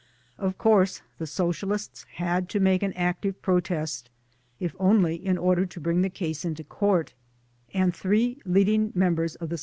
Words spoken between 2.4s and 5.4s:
to make an active protest, if only in